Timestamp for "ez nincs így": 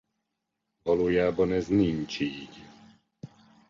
1.51-2.63